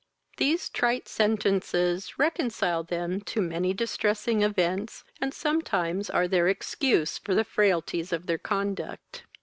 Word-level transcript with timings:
These 0.37 0.67
trite 0.69 1.07
sentences 1.07 2.17
reconcile 2.17 2.81
them 2.81 3.21
to 3.21 3.39
many 3.39 3.71
distressing 3.71 4.41
events, 4.41 5.03
and 5.21 5.31
sometimes 5.31 6.09
are 6.09 6.27
their 6.27 6.47
excuse 6.47 7.19
for 7.19 7.35
the 7.35 7.43
frailties 7.43 8.11
of 8.11 8.25
their 8.25 8.39
conduct. 8.39 9.25